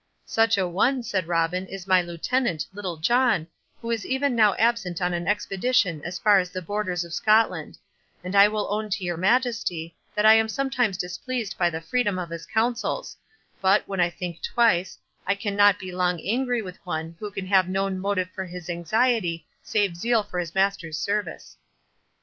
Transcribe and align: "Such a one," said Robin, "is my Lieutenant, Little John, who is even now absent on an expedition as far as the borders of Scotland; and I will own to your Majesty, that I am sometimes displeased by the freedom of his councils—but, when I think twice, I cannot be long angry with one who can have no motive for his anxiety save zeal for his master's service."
"Such 0.25 0.57
a 0.57 0.67
one," 0.67 1.03
said 1.03 1.27
Robin, 1.27 1.67
"is 1.67 1.85
my 1.85 2.01
Lieutenant, 2.01 2.65
Little 2.73 2.97
John, 2.97 3.45
who 3.79 3.91
is 3.91 4.03
even 4.03 4.35
now 4.35 4.55
absent 4.55 4.99
on 4.99 5.13
an 5.13 5.27
expedition 5.27 6.01
as 6.03 6.17
far 6.17 6.39
as 6.39 6.49
the 6.49 6.59
borders 6.59 7.03
of 7.05 7.13
Scotland; 7.13 7.77
and 8.23 8.35
I 8.35 8.47
will 8.47 8.65
own 8.73 8.89
to 8.89 9.03
your 9.03 9.15
Majesty, 9.15 9.95
that 10.15 10.25
I 10.25 10.33
am 10.33 10.49
sometimes 10.49 10.97
displeased 10.97 11.55
by 11.55 11.69
the 11.69 11.81
freedom 11.81 12.17
of 12.17 12.31
his 12.31 12.47
councils—but, 12.47 13.87
when 13.87 13.99
I 13.99 14.09
think 14.09 14.41
twice, 14.41 14.97
I 15.27 15.35
cannot 15.35 15.77
be 15.77 15.91
long 15.91 16.19
angry 16.21 16.63
with 16.63 16.83
one 16.83 17.15
who 17.19 17.29
can 17.29 17.45
have 17.45 17.69
no 17.69 17.87
motive 17.91 18.31
for 18.31 18.45
his 18.47 18.71
anxiety 18.71 19.45
save 19.61 19.95
zeal 19.95 20.23
for 20.23 20.39
his 20.39 20.55
master's 20.55 20.97
service." 20.97 21.57